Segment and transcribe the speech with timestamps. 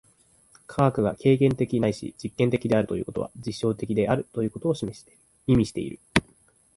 [0.65, 4.75] 科学が経験的ないし実験的であるということは、実証的であることを
[5.45, 5.99] 意味している。